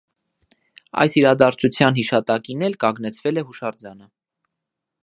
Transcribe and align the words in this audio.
Այս 1.03 1.17
իրադարձության 1.21 1.99
հիշատակին 1.99 2.65
էլ 2.69 2.79
կանգնեցվել 2.87 3.43
է 3.43 3.47
հուշարձանը։ 3.53 4.13